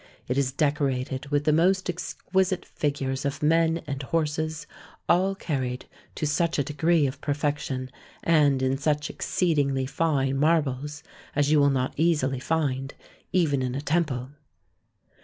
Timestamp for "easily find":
11.97-12.95